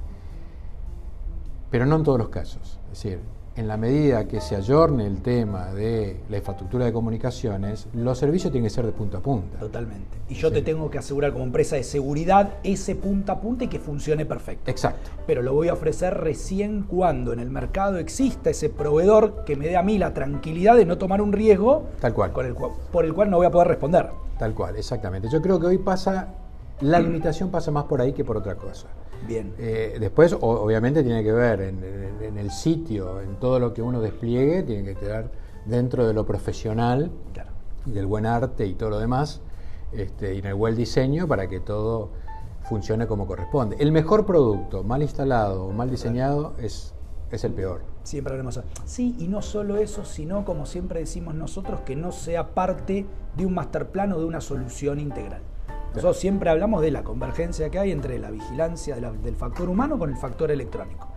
Pero 1.70 1.86
no 1.86 1.96
en 1.96 2.02
todos 2.02 2.18
los 2.18 2.28
casos. 2.28 2.78
Es 2.92 3.02
decir, 3.02 3.20
en 3.56 3.68
la 3.68 3.76
medida 3.76 4.26
que 4.26 4.40
se 4.40 4.56
ayorne 4.56 5.06
el 5.06 5.22
tema 5.22 5.72
de 5.72 6.20
la 6.28 6.38
infraestructura 6.38 6.84
de 6.84 6.92
comunicaciones, 6.92 7.88
los 7.92 8.16
servicios 8.18 8.52
tienen 8.52 8.68
que 8.68 8.74
ser 8.74 8.86
de 8.86 8.92
punta 8.92 9.18
a 9.18 9.20
punta. 9.20 9.58
Totalmente. 9.58 10.18
Y 10.28 10.34
yo 10.34 10.52
te 10.52 10.62
tengo 10.62 10.90
que 10.90 10.98
asegurar 10.98 11.32
como 11.32 11.44
empresa 11.44 11.76
de 11.76 11.82
seguridad 11.82 12.54
ese 12.62 12.94
punta 12.94 13.34
a 13.34 13.40
punta 13.40 13.64
y 13.64 13.68
que 13.68 13.78
funcione 13.78 14.24
perfecto. 14.24 14.70
Exacto. 14.70 15.10
Pero 15.26 15.42
lo 15.42 15.52
voy 15.52 15.68
a 15.68 15.72
ofrecer 15.72 16.14
recién 16.14 16.84
cuando 16.84 17.32
en 17.32 17.40
el 17.40 17.50
mercado 17.50 17.98
exista 17.98 18.50
ese 18.50 18.70
proveedor 18.70 19.44
que 19.44 19.56
me 19.56 19.66
dé 19.66 19.76
a 19.76 19.82
mí 19.82 19.98
la 19.98 20.14
tranquilidad 20.14 20.76
de 20.76 20.84
no 20.84 20.98
tomar 20.98 21.20
un 21.20 21.32
riesgo 21.32 21.88
Tal 22.00 22.14
cual. 22.14 22.32
Con 22.32 22.46
el, 22.46 22.54
por 22.54 23.04
el 23.04 23.12
cual 23.12 23.30
no 23.30 23.38
voy 23.38 23.46
a 23.46 23.50
poder 23.50 23.68
responder. 23.68 24.10
Tal 24.38 24.54
cual, 24.54 24.76
exactamente. 24.76 25.28
Yo 25.30 25.42
creo 25.42 25.58
que 25.60 25.66
hoy 25.66 25.78
pasa, 25.78 26.28
la 26.80 27.00
limitación 27.00 27.50
pasa 27.50 27.70
más 27.70 27.84
por 27.84 28.00
ahí 28.00 28.12
que 28.12 28.24
por 28.24 28.36
otra 28.36 28.54
cosa. 28.54 28.86
Bien. 29.26 29.54
Eh, 29.58 29.96
después, 30.00 30.36
obviamente, 30.40 31.02
tiene 31.02 31.22
que 31.22 31.32
ver 31.32 31.60
en, 31.60 32.38
el 32.38 32.50
sitio, 32.50 33.20
en 33.20 33.36
todo 33.36 33.58
lo 33.58 33.74
que 33.74 33.82
uno 33.82 34.00
despliegue, 34.00 34.62
tiene 34.62 34.84
que 34.84 34.94
quedar 34.94 35.30
dentro 35.66 36.06
de 36.06 36.14
lo 36.14 36.24
profesional, 36.24 37.10
y 37.86 37.92
del 37.92 38.06
buen 38.06 38.26
arte 38.26 38.66
y 38.66 38.74
todo 38.74 38.90
lo 38.90 38.98
demás, 38.98 39.40
este, 39.92 40.34
y 40.34 40.38
en 40.38 40.46
el 40.46 40.54
buen 40.54 40.76
diseño 40.76 41.26
para 41.26 41.48
que 41.48 41.60
todo 41.60 42.10
funcione 42.68 43.06
como 43.06 43.26
corresponde. 43.26 43.76
El 43.78 43.92
mejor 43.92 44.26
producto, 44.26 44.84
mal 44.84 45.02
instalado 45.02 45.66
o 45.66 45.72
mal 45.72 45.90
diseñado, 45.90 46.54
es, 46.58 46.94
es 47.30 47.44
el 47.44 47.52
peor. 47.52 47.82
Siempre 48.02 48.32
hablamos. 48.32 48.60
Sí, 48.84 49.16
y 49.18 49.28
no 49.28 49.42
solo 49.42 49.76
eso, 49.76 50.04
sino, 50.04 50.44
como 50.44 50.66
siempre 50.66 51.00
decimos 51.00 51.34
nosotros, 51.34 51.80
que 51.80 51.96
no 51.96 52.12
sea 52.12 52.54
parte 52.54 53.06
de 53.36 53.46
un 53.46 53.54
master 53.54 53.88
plan 53.88 54.12
o 54.12 54.18
de 54.18 54.24
una 54.24 54.40
solución 54.40 55.00
integral. 55.00 55.42
Nosotros 55.90 56.18
siempre 56.18 56.50
hablamos 56.50 56.82
de 56.82 56.92
la 56.92 57.02
convergencia 57.02 57.68
que 57.68 57.78
hay 57.78 57.90
entre 57.90 58.18
la 58.18 58.30
vigilancia 58.30 58.96
del 58.96 59.34
factor 59.34 59.68
humano 59.68 59.98
con 59.98 60.10
el 60.10 60.16
factor 60.16 60.50
electrónico. 60.50 61.08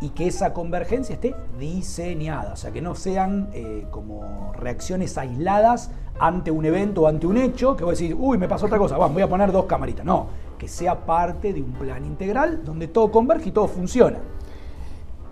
Y 0.00 0.10
que 0.10 0.26
esa 0.26 0.52
convergencia 0.52 1.14
esté 1.14 1.34
diseñada, 1.58 2.52
o 2.52 2.56
sea, 2.56 2.72
que 2.72 2.80
no 2.80 2.94
sean 2.94 3.50
eh, 3.52 3.86
como 3.90 4.52
reacciones 4.52 5.16
aisladas 5.18 5.90
ante 6.18 6.50
un 6.50 6.64
evento 6.64 7.02
o 7.02 7.06
ante 7.08 7.26
un 7.26 7.36
hecho, 7.36 7.76
que 7.76 7.84
vos 7.84 7.98
decís, 7.98 8.14
uy, 8.18 8.38
me 8.38 8.48
pasó 8.48 8.66
otra 8.66 8.78
cosa, 8.78 8.96
vamos, 8.96 9.14
voy 9.14 9.22
a 9.22 9.28
poner 9.28 9.50
dos 9.50 9.66
camaritas. 9.66 10.04
No, 10.04 10.26
que 10.58 10.68
sea 10.68 11.04
parte 11.04 11.52
de 11.52 11.60
un 11.60 11.72
plan 11.72 12.04
integral 12.04 12.64
donde 12.64 12.88
todo 12.88 13.10
converge 13.10 13.48
y 13.48 13.52
todo 13.52 13.66
funciona. 13.66 14.18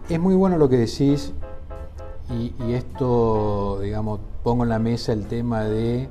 Es 0.09 0.19
muy 0.19 0.35
bueno 0.35 0.59
lo 0.59 0.69
que 0.69 0.77
decís 0.77 1.33
y, 2.29 2.53
y 2.65 2.75
esto, 2.75 3.79
digamos, 3.81 4.19
pongo 4.43 4.65
en 4.65 4.71
la 4.71 4.81
mesa 4.81 5.13
el 5.13 5.27
tema 5.27 5.65
de 5.65 6.09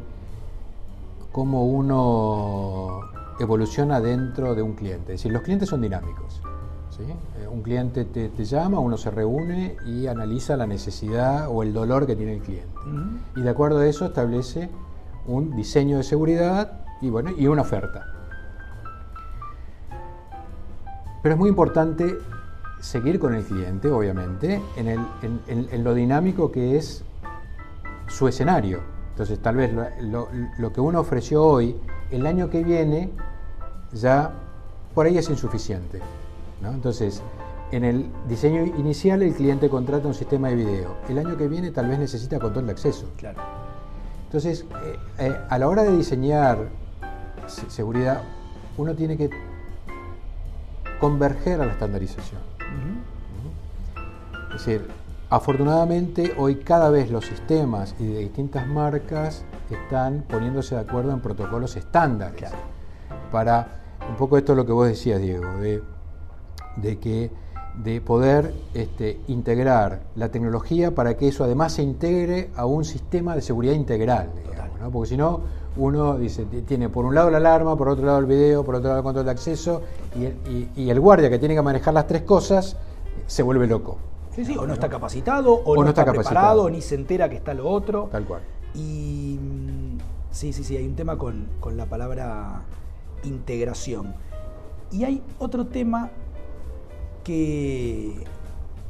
cómo 1.31 1.65
uno 1.65 3.01
evoluciona 3.39 4.01
dentro 4.01 4.55
de 4.55 4.62
un 4.62 4.74
cliente. 4.74 5.13
Es 5.13 5.21
decir, 5.21 5.31
los 5.31 5.41
clientes 5.41 5.69
son 5.69 5.81
dinámicos. 5.81 6.41
Eh, 7.00 7.48
un 7.50 7.62
cliente 7.62 8.03
te, 8.03 8.45
llama, 8.45 8.79
uno 8.79 8.98
se 8.98 9.09
reúne 9.09 9.77
y 9.86 10.07
analiza 10.07 10.57
la 10.57 10.67
necesidad 10.67 11.48
o 11.50 11.63
el 11.63 11.74
dolor 11.74 12.05
que 12.05 12.15
tiene 12.15 12.33
el 12.33 12.41
cliente. 12.41 12.67
Y 13.36 13.41
de 13.41 13.50
acuerdo 13.50 13.79
a 13.79 13.88
eso 13.88 14.05
establece 14.05 14.69
un 15.25 15.55
diseño 15.55 15.98
de 15.98 16.03
seguridad 16.03 16.86
y, 17.01 17.09
bueno, 17.09 17.31
y 17.38 17.48
una 17.48 17.62
oferta. 17.62 18.05
Pero 21.24 21.36
es 21.36 21.39
muy 21.39 21.50
importante 21.50 22.17
seguir 22.79 23.19
con 23.19 23.33
el 23.33 23.43
cliente, 23.43 23.89
obviamente, 23.91 24.62
en, 24.75 24.98
en 25.48 25.83
lo 25.83 25.93
dinámico 25.93 26.51
que 26.51 26.77
es 26.77 27.03
su 28.07 28.27
escenario. 28.27 28.98
Entonces, 29.19 29.43
tal 29.43 29.57
vez 29.57 29.69
lo, 29.99 30.71
que 30.71 30.79
uno 30.79 31.01
ofreció 31.01 31.43
hoy, 31.43 31.75
el 32.09 32.25
año 32.25 32.49
que 32.49 32.63
viene, 32.63 33.09
ya 33.91 34.31
por 34.95 35.07
ahí 35.07 35.17
es 35.17 35.29
insuficiente. 35.29 35.99
Entonces, 36.63 37.21
en 37.73 37.83
el 37.83 38.09
diseño 38.29 38.65
inicial 38.65 39.21
el 39.21 39.33
cliente 39.33 39.67
contrata 39.67 40.07
un 40.07 40.13
sistema 40.13 40.47
de 40.47 40.55
video. 40.55 40.95
El 41.09 41.17
año 41.17 41.35
que 41.35 41.49
viene 41.49 41.71
tal 41.71 41.89
vez 41.89 41.99
necesita 41.99 42.39
control 42.39 42.67
de 42.67 42.71
acceso. 42.71 43.07
Claro. 43.17 43.41
Entonces, 44.27 44.65
eh, 44.85 44.95
eh, 45.17 45.38
a 45.49 45.57
la 45.57 45.67
hora 45.67 45.83
de 45.83 45.97
diseñar 45.97 46.69
seguridad, 47.67 48.23
uno 48.77 48.95
tiene 48.95 49.17
que 49.17 49.29
converger 51.01 51.59
a 51.59 51.65
la 51.65 51.73
estandarización. 51.73 52.39
Es 54.55 54.65
decir, 54.65 54.88
Afortunadamente, 55.31 56.33
hoy 56.39 56.55
cada 56.55 56.89
vez 56.89 57.12
los 57.12 57.27
sistemas 57.27 57.93
y 58.00 58.07
de 58.07 58.19
distintas 58.21 58.67
marcas 58.67 59.45
están 59.69 60.25
poniéndose 60.27 60.74
de 60.74 60.81
acuerdo 60.81 61.12
en 61.12 61.19
protocolos 61.19 61.75
estándares. 61.75 62.50
Para 63.31 63.79
un 64.09 64.15
poco 64.15 64.39
esto 64.39 64.53
es 64.53 64.57
lo 64.57 64.65
que 64.65 64.71
vos 64.71 64.88
decías, 64.88 65.21
Diego, 65.21 65.45
de, 65.62 66.98
que 66.98 67.29
de 67.75 68.01
poder 68.01 68.55
este, 68.74 69.19
integrar 69.27 70.01
la 70.15 70.29
tecnología 70.29 70.95
para 70.95 71.15
que 71.15 71.27
eso 71.27 71.43
además 71.43 71.74
se 71.74 71.83
integre 71.83 72.50
a 72.55 72.65
un 72.65 72.83
sistema 72.83 73.36
de 73.36 73.43
seguridad 73.43 73.75
integral, 73.75 74.31
porque 74.91 75.09
si 75.09 75.17
no, 75.17 75.41
uno 75.77 76.17
dice, 76.17 76.45
tiene 76.45 76.89
por 76.89 77.05
un 77.05 77.13
lado 77.13 77.29
la 77.29 77.38
alarma, 77.38 77.75
por 77.75 77.89
otro 77.89 78.03
lado 78.03 78.17
el 78.17 78.25
video, 78.25 78.65
por 78.65 78.74
otro 78.74 78.88
lado 78.88 79.01
el 79.01 79.03
control 79.03 79.25
de 79.25 79.31
acceso, 79.31 79.83
y 80.75 80.89
el 80.89 81.00
guardia 81.00 81.29
que 81.29 81.38
tiene 81.38 81.53
que 81.53 81.62
manejar 81.62 81.93
las 81.93 82.07
tres 82.07 82.24
cosas 82.24 82.77
se 83.27 83.43
vuelve 83.43 83.67
loco 83.67 84.00
o 84.57 84.67
no 84.67 84.74
está 84.74 84.89
capacitado, 84.89 85.53
o, 85.53 85.83
no, 85.83 85.89
está, 85.89 86.05
preparado, 86.05 86.69
ni 86.69 86.81
se 86.81 86.95
entera 86.95 87.29
que 87.29 87.36
está 87.36 87.53
lo 87.53 87.67
otro. 87.69 88.09
Tal 88.12 88.25
cual. 88.25 88.41
Y 88.74 89.38
mm, 89.41 89.98
sí, 90.31 90.53
sí, 90.53 90.63
sí, 90.63 90.77
hay 90.77 90.86
un 90.86 90.95
tema 90.95 91.17
con, 91.17 91.48
la 91.75 91.86
palabra 91.86 92.63
integración. 93.24 94.15
Y 94.91 95.03
hay 95.03 95.24
otro 95.38 95.67
tema 95.67 96.09
que, 97.24 98.24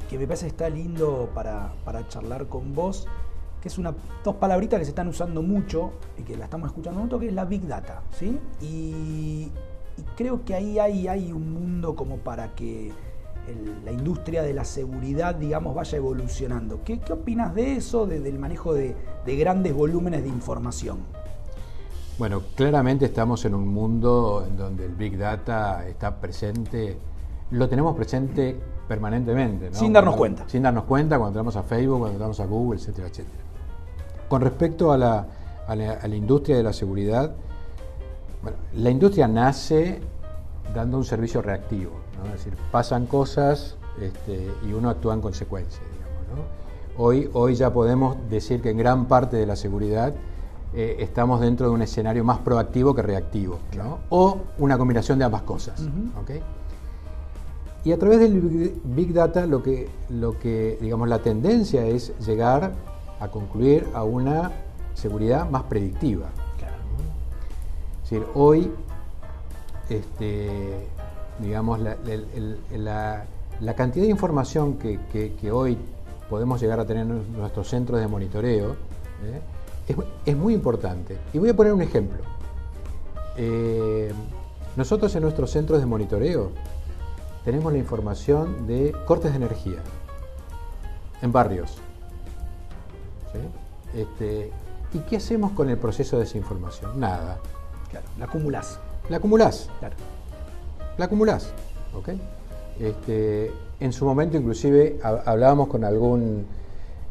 que 0.08 0.18
me 0.18 0.26
parece 0.26 0.46
que 0.46 0.50
está 0.50 0.68
lindo 0.68 1.30
para, 1.34 1.72
charlar 2.08 2.46
con 2.46 2.74
vos, 2.74 3.06
que 3.60 3.68
es 3.68 3.78
una, 3.78 3.94
dos 4.24 4.36
palabritas 4.36 4.78
que 4.78 4.84
se 4.84 4.90
están 4.90 5.08
usando 5.08 5.42
mucho 5.42 5.92
y 6.16 6.22
que 6.22 6.36
la 6.36 6.44
estamos 6.44 6.68
escuchando 6.68 7.00
mucho, 7.00 7.18
que 7.18 7.28
es 7.28 7.34
la 7.34 7.44
Big 7.44 7.66
Data. 7.66 8.02
¿sí? 8.10 8.38
Y, 8.60 9.50
creo 10.16 10.44
que 10.44 10.54
ahí 10.54 10.78
hay, 10.78 11.08
hay 11.08 11.32
un 11.32 11.52
mundo 11.52 11.94
como 11.94 12.16
para 12.18 12.54
que 12.54 12.92
la 13.84 13.92
industria 13.92 14.42
de 14.42 14.52
la 14.52 14.64
seguridad, 14.64 15.34
digamos, 15.34 15.74
vaya 15.74 15.96
evolucionando. 15.96 16.80
¿Qué, 16.84 17.00
opinas 17.10 17.54
de 17.54 17.76
eso, 17.76 18.06
del 18.06 18.38
manejo 18.38 18.74
de, 18.74 18.94
grandes 19.26 19.74
volúmenes 19.74 20.22
de 20.22 20.28
información? 20.28 20.98
Bueno, 22.18 22.42
claramente 22.54 23.06
estamos 23.06 23.44
en 23.44 23.54
un 23.54 23.68
mundo 23.68 24.44
en 24.46 24.56
donde 24.56 24.84
el 24.84 24.94
Big 24.94 25.16
Data 25.16 25.86
está 25.88 26.20
presente, 26.20 26.98
lo 27.50 27.68
tenemos 27.68 27.96
presente 27.96 28.60
permanentemente. 28.86 29.72
Sin 29.72 29.92
darnos 29.92 30.16
cuenta. 30.16 30.44
Sin 30.46 30.62
darnos 30.62 30.84
cuenta 30.84 31.16
cuando 31.16 31.38
entramos 31.38 31.56
a 31.56 31.62
Facebook, 31.62 31.98
cuando 31.98 32.12
entramos 32.12 32.40
a 32.40 32.46
Google, 32.46 32.78
etcétera, 32.78 33.08
etcétera. 33.08 33.42
Con 34.28 34.42
respecto 34.42 34.92
a 34.92 34.98
la, 34.98 35.26
a 35.66 35.74
la 35.74 36.14
industria 36.14 36.56
de 36.56 36.62
la 36.62 36.72
seguridad, 36.72 37.34
bueno, 38.42 38.58
la 38.74 38.90
industria 38.90 39.26
nace 39.26 40.00
dando 40.74 40.98
un 40.98 41.04
servicio 41.04 41.42
reactivo. 41.42 41.92
Es 42.26 42.32
decir, 42.32 42.54
pasan 42.70 43.06
cosas 43.06 43.76
este, 44.00 44.50
y 44.66 44.72
uno 44.72 44.90
actúa 44.90 45.14
en 45.14 45.20
consecuencia. 45.20 45.80
hoy, 46.96 47.30
hoy 47.32 47.54
ya 47.54 47.72
podemos 47.72 48.16
decir 48.28 48.60
que 48.60 48.70
en 48.70 48.78
gran 48.78 49.06
parte 49.06 49.36
de 49.36 49.46
la 49.46 49.56
seguridad 49.56 50.14
eh, 50.72 50.96
estamos 51.00 51.40
dentro 51.40 51.66
de 51.66 51.74
un 51.74 51.82
escenario 51.82 52.22
más 52.22 52.38
proactivo 52.38 52.94
que 52.94 53.02
reactivo, 53.02 53.58
o 54.08 54.38
una 54.58 54.78
combinación 54.78 55.18
de 55.18 55.24
ambas 55.24 55.42
cosas. 55.42 55.82
Y 57.82 57.92
a 57.92 57.98
través 57.98 58.20
del 58.20 58.78
Big 58.84 59.12
Data 59.12 59.46
lo 59.46 59.62
que, 59.62 59.88
lo 60.10 60.38
que, 60.38 60.78
digamos, 60.80 61.08
la 61.08 61.20
tendencia 61.20 61.84
es 61.86 62.12
llegar 62.20 62.72
a 63.18 63.28
concluir 63.28 63.86
a 63.94 64.04
una 64.04 64.52
seguridad 64.94 65.48
más 65.48 65.64
predictiva. 65.64 66.26
Es 68.04 68.10
decir, 68.10 68.26
hoy 68.34 68.70
este, 69.90 70.48
digamos, 71.40 71.80
la, 71.80 73.26
cantidad 73.76 74.04
de 74.04 74.10
información 74.10 74.78
que, 74.78 75.52
hoy 75.52 75.76
podemos 76.30 76.60
llegar 76.60 76.80
a 76.80 76.86
tener 76.86 77.02
en 77.02 77.32
nuestros 77.36 77.68
centros 77.68 78.00
de 78.00 78.06
monitoreo 78.06 78.76
¿eh? 79.24 79.94
es, 80.24 80.36
muy 80.36 80.54
importante. 80.54 81.18
Y 81.32 81.38
voy 81.38 81.50
a 81.50 81.56
poner 81.56 81.72
un 81.72 81.82
ejemplo. 81.82 82.18
Eh, 83.36 84.12
nosotros 84.76 85.14
en 85.16 85.22
nuestros 85.22 85.50
centros 85.50 85.80
de 85.80 85.86
monitoreo 85.86 86.52
tenemos 87.44 87.72
la 87.72 87.78
información 87.78 88.66
de 88.66 88.94
cortes 89.06 89.32
de 89.32 89.36
energía 89.38 89.80
en 91.20 91.32
barrios. 91.32 91.78
Este, 93.94 94.52
¿Y 94.92 94.98
qué 95.00 95.16
hacemos 95.16 95.52
con 95.52 95.68
el 95.68 95.78
proceso 95.78 96.16
de 96.18 96.24
esa 96.24 96.38
información? 96.38 96.98
Nada. 96.98 97.38
Claro, 97.90 98.06
la 98.18 98.26
acumulás. 98.26 98.78
La 99.10 99.18
acumulás. 99.18 99.68
Claro. 99.80 99.96
La 100.96 101.04
acumulás. 101.04 101.52
¿ok? 101.94 102.10
Este, 102.78 103.50
en 103.80 103.92
su 103.92 104.04
momento 104.06 104.36
inclusive 104.36 104.98
hablábamos 105.02 105.68
con 105.68 105.84
algún, 105.84 106.46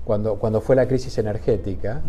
cuando, 0.05 0.35
cuando 0.35 0.61
fue 0.61 0.75
la 0.75 0.87
crisis 0.87 1.17
energética, 1.17 2.01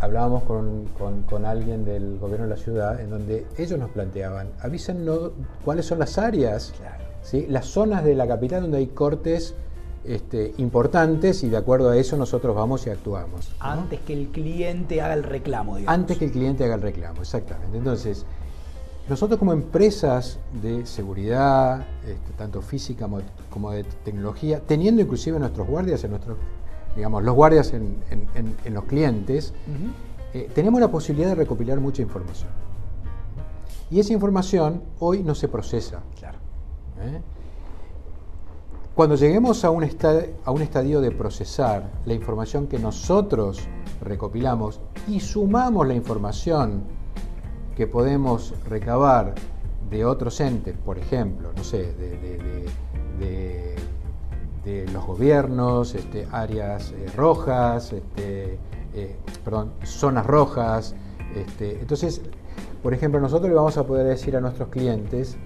hablábamos 0.00 0.44
con, 0.44 1.44
alguien 1.44 1.84
del 1.84 2.18
gobierno 2.18 2.46
de 2.46 2.50
la 2.50 2.56
ciudad 2.56 3.00
en 3.00 3.10
donde 3.10 3.46
ellos 3.58 3.78
nos 3.78 3.90
planteaban, 3.90 4.48
avísennos 4.60 5.32
cuáles 5.64 5.86
son 5.86 5.98
las 5.98 6.18
áreas, 6.18 6.72
¿sí? 7.22 7.46
las 7.48 7.66
zonas 7.66 8.02
de 8.02 8.14
la 8.14 8.26
capital 8.26 8.62
donde 8.62 8.78
hay 8.78 8.86
cortes 8.86 9.54
este, 10.04 10.54
importantes 10.58 11.42
y 11.42 11.48
de 11.48 11.56
acuerdo 11.56 11.90
a 11.90 11.96
eso 11.96 12.16
nosotros 12.16 12.54
vamos 12.54 12.86
y 12.86 12.90
actuamos. 12.90 13.54
Antes 13.60 14.00
que 14.00 14.12
el 14.12 14.28
cliente 14.28 15.02
haga 15.02 15.14
el 15.14 15.24
reclamo, 15.24 15.76
digamos. 15.76 16.00
Antes 16.00 16.18
que 16.18 16.26
el 16.26 16.32
cliente 16.32 16.64
haga 16.64 16.76
el 16.76 16.82
reclamo, 16.82 17.20
exactamente. 17.20 17.76
Entonces, 17.76 18.24
nosotros 19.08 19.38
como 19.38 19.52
empresas 19.52 20.38
de 20.62 20.84
seguridad, 20.84 21.86
este, 22.04 22.32
tanto 22.36 22.60
física 22.60 23.08
como, 23.50 23.70
de 23.70 23.84
tecnología, 24.04 24.60
teniendo 24.60 25.00
inclusive 25.02 25.38
nuestros 25.38 25.66
guardias 25.68 26.02
en 26.04 26.10
nuestros, 26.10 26.36
digamos, 26.96 27.22
los 27.22 27.34
guardias 27.34 27.72
en, 27.72 27.96
los 28.68 28.84
clientes, 28.84 29.54
eh, 30.34 30.50
tenemos 30.54 30.80
la 30.80 30.90
posibilidad 30.90 31.28
de 31.28 31.34
recopilar 31.36 31.78
mucha 31.78 32.02
información. 32.02 32.50
Y 33.90 34.00
esa 34.00 34.12
información 34.12 34.82
hoy 34.98 35.22
no 35.22 35.36
se 35.36 35.46
procesa. 35.46 36.02
Claro. 36.18 36.38
¿eh? 37.00 37.20
Cuando 38.96 39.14
lleguemos 39.14 39.64
a 39.64 39.70
un, 39.70 39.84
a 40.44 40.50
un 40.50 40.62
estadio 40.62 41.00
de 41.00 41.12
procesar 41.12 41.92
la 42.06 42.14
información 42.14 42.66
que 42.66 42.80
nosotros 42.80 43.68
recopilamos 44.00 44.80
y 45.06 45.20
sumamos 45.20 45.86
la 45.86 45.94
información 45.94 46.82
que 47.76 47.86
podemos 47.86 48.54
recabar 48.68 49.34
de 49.90 50.04
otros 50.04 50.40
entes, 50.40 50.74
por 50.84 50.98
ejemplo, 50.98 51.50
no 51.56 51.62
sé, 51.62 51.92
de, 51.92 52.66
los 54.92 55.06
gobiernos, 55.06 55.94
este, 55.94 56.26
áreas 56.32 56.90
eh, 56.90 57.06
rojas, 57.16 57.92
este, 57.92 58.58
eh, 58.94 59.16
perdón, 59.44 59.70
zonas 59.84 60.26
rojas. 60.26 60.96
Este, 61.36 61.78
entonces, 61.78 62.20
por 62.82 62.92
ejemplo, 62.92 63.20
nosotros 63.20 63.48
le 63.48 63.54
vamos 63.54 63.76
a 63.76 63.86
poder 63.86 64.08
decir 64.08 64.36
a 64.36 64.40
nuestros 64.40 64.68
clientes, 64.70 65.36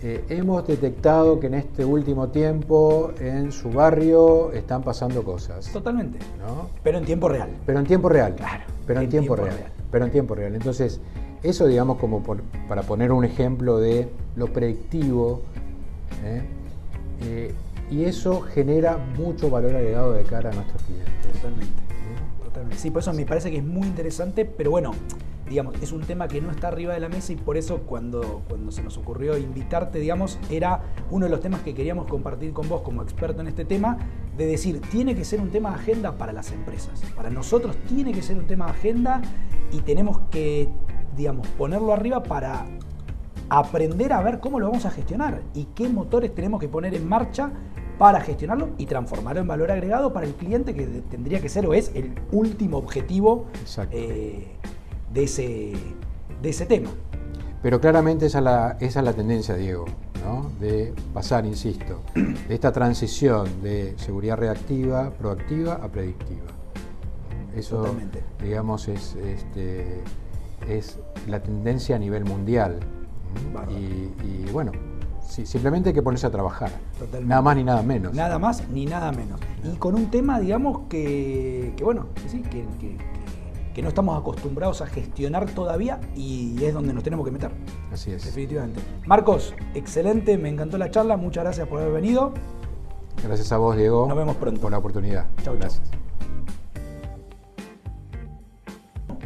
eh, 0.00 0.24
hemos 0.28 0.64
detectado 0.64 1.40
que 1.40 1.48
en 1.48 1.54
este 1.54 1.84
último 1.84 2.28
tiempo 2.28 3.10
en 3.18 3.50
su 3.50 3.70
barrio 3.70 4.52
están 4.52 4.82
pasando 4.82 5.24
cosas. 5.24 5.72
Totalmente. 5.72 6.20
Pero 6.84 6.98
en 6.98 7.04
tiempo 7.04 7.28
real. 7.28 7.50
Pero 7.66 7.80
en 7.80 7.86
tiempo 7.86 8.08
real. 8.08 8.36
Claro. 8.36 8.62
Pero 8.86 9.00
en, 9.00 9.08
tiempo, 9.08 9.34
real. 9.34 9.56
Pero 9.90 10.04
en 10.04 10.12
tiempo 10.12 10.36
real. 10.36 10.54
Entonces, 10.54 11.00
eso 11.42 11.66
digamos 11.66 11.98
como 11.98 12.22
para 12.68 12.82
poner 12.82 13.12
un 13.12 13.24
ejemplo 13.24 13.78
de 13.78 14.08
lo 14.36 14.52
predictivo. 14.52 15.42
¿eh? 16.24 16.42
Eh, 17.22 17.54
y 17.90 18.04
eso 18.04 18.42
genera 18.42 18.98
mucho 19.16 19.50
valor 19.50 19.74
agregado 19.74 20.12
de 20.12 20.22
cara 20.24 20.50
a 20.50 20.54
nuestros 20.54 20.82
clientes. 20.82 21.12
Totalmente. 21.32 21.82
Totalmente. 22.44 22.78
Sí, 22.78 22.90
por 22.90 23.02
eso 23.02 23.12
me 23.12 23.24
parece 23.24 23.50
que 23.50 23.58
es 23.58 23.64
muy 23.64 23.86
interesante, 23.86 24.44
pero 24.44 24.70
bueno, 24.70 24.92
digamos, 25.48 25.74
es 25.82 25.92
un 25.92 26.02
tema 26.02 26.28
que 26.28 26.40
no 26.40 26.50
está 26.50 26.68
arriba 26.68 26.94
de 26.94 27.00
la 27.00 27.08
mesa 27.08 27.32
y 27.32 27.36
por 27.36 27.56
eso 27.56 27.78
cuando, 27.78 28.42
cuando 28.48 28.70
se 28.70 28.82
nos 28.82 28.96
ocurrió 28.98 29.38
invitarte, 29.38 29.98
digamos, 29.98 30.38
era 30.50 30.82
uno 31.10 31.26
de 31.26 31.30
los 31.30 31.40
temas 31.40 31.62
que 31.62 31.74
queríamos 31.74 32.06
compartir 32.06 32.52
con 32.52 32.68
vos 32.68 32.82
como 32.82 33.02
experto 33.02 33.40
en 33.40 33.48
este 33.48 33.64
tema, 33.64 33.98
de 34.36 34.46
decir, 34.46 34.80
tiene 34.80 35.14
que 35.14 35.24
ser 35.24 35.40
un 35.40 35.50
tema 35.50 35.70
de 35.70 35.76
agenda 35.76 36.12
para 36.12 36.32
las 36.32 36.52
empresas. 36.52 37.02
Para 37.16 37.30
nosotros 37.30 37.76
tiene 37.88 38.12
que 38.12 38.22
ser 38.22 38.36
un 38.36 38.46
tema 38.46 38.66
de 38.66 38.72
agenda 38.72 39.22
y 39.72 39.80
tenemos 39.80 40.20
que, 40.30 40.68
digamos, 41.18 41.48
ponerlo 41.48 41.92
arriba 41.92 42.22
para 42.22 42.64
aprender 43.50 44.12
a 44.12 44.22
ver 44.22 44.38
cómo 44.40 44.60
lo 44.60 44.68
vamos 44.68 44.86
a 44.86 44.90
gestionar 44.90 45.42
y 45.52 45.64
qué 45.74 45.88
motores 45.88 46.34
tenemos 46.34 46.60
que 46.60 46.68
poner 46.68 46.94
en 46.94 47.08
marcha 47.08 47.50
para 47.98 48.20
gestionarlo 48.20 48.70
y 48.78 48.86
transformarlo 48.86 49.40
en 49.40 49.48
valor 49.48 49.72
agregado 49.72 50.12
para 50.12 50.26
el 50.26 50.34
cliente 50.34 50.74
que 50.74 50.86
tendría 51.10 51.40
que 51.40 51.48
ser 51.48 51.66
o 51.66 51.74
es 51.74 51.90
el 51.94 52.14
último 52.30 52.78
objetivo 52.78 53.46
eh, 53.90 54.46
de 55.12 55.24
ese, 55.24 55.72
de 56.40 56.48
ese 56.48 56.66
tema. 56.66 56.90
Pero 57.60 57.80
claramente 57.80 58.26
esa 58.26 58.38
es 58.38 58.44
la, 58.44 58.76
esa 58.78 59.00
es 59.00 59.04
la 59.04 59.12
tendencia, 59.12 59.56
Diego, 59.56 59.86
¿no? 60.24 60.52
de 60.60 60.94
pasar, 61.12 61.44
insisto, 61.44 62.02
de 62.14 62.54
esta 62.54 62.70
transición 62.70 63.60
de 63.60 63.94
seguridad 63.96 64.36
reactiva, 64.36 65.10
proactiva 65.10 65.74
a 65.74 65.88
predictiva. 65.88 66.46
Eso, 67.56 67.96
digamos, 68.40 68.86
es, 68.86 69.16
este, 69.16 70.02
es 70.68 70.98
la 71.26 71.40
tendencia 71.40 71.96
a 71.96 71.98
nivel 71.98 72.24
mundial. 72.24 72.78
Y, 73.70 74.50
bueno, 74.52 74.72
simplemente 75.20 75.90
hay 75.90 75.94
que 75.94 76.02
ponerse 76.02 76.26
a 76.26 76.30
trabajar. 76.30 76.70
Nada 77.24 77.42
más 77.42 77.56
ni 77.56 77.64
nada 77.64 77.82
menos. 77.82 78.14
Nada 78.14 78.38
más 78.38 78.68
ni 78.68 78.86
nada 78.86 79.12
menos. 79.12 79.40
Y 79.64 79.76
con 79.76 79.94
un 79.94 80.10
tema, 80.10 80.40
digamos, 80.40 80.82
que, 80.88 81.74
que 81.76 81.84
bueno, 81.84 82.06
sí, 82.26 82.42
que, 82.42 82.64
que 83.78 83.82
no 83.82 83.90
estamos 83.90 84.18
acostumbrados 84.18 84.82
a 84.82 84.86
gestionar 84.86 85.48
todavía 85.50 86.00
y 86.16 86.64
es 86.64 86.74
donde 86.74 86.92
nos 86.92 87.04
tenemos 87.04 87.24
que 87.24 87.30
meter. 87.30 87.52
Así 87.92 88.10
es. 88.10 88.24
Definitivamente. 88.24 88.80
Marcos, 89.06 89.54
excelente, 89.72 90.36
me 90.36 90.48
encantó 90.48 90.78
la 90.78 90.90
charla, 90.90 91.16
muchas 91.16 91.44
gracias 91.44 91.68
por 91.68 91.80
haber 91.80 91.92
venido. 91.92 92.32
Gracias 93.22 93.52
a 93.52 93.58
vos, 93.58 93.76
Diego. 93.76 94.08
Nos 94.08 94.16
vemos 94.16 94.34
pronto. 94.34 94.60
Por 94.60 94.72
la 94.72 94.78
oportunidad. 94.78 95.26
Chau, 95.44 95.54
gracias. 95.56 96.07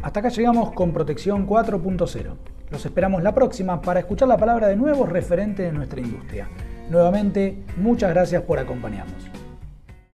Hasta 0.03 0.19
acá 0.19 0.27
llegamos 0.27 0.73
con 0.73 0.91
Protección 0.91 1.47
4.0. 1.47 2.35
Los 2.69 2.85
esperamos 2.85 3.23
la 3.23 3.33
próxima 3.33 3.81
para 3.81 4.01
escuchar 4.01 4.27
la 4.27 4.35
palabra 4.35 4.67
de 4.67 4.75
nuevos 4.75 5.07
referentes 5.07 5.65
de 5.65 5.71
nuestra 5.71 6.01
industria. 6.01 6.49
Nuevamente, 6.89 7.63
muchas 7.77 8.09
gracias 8.09 8.41
por 8.41 8.59
acompañarnos. 8.59 9.42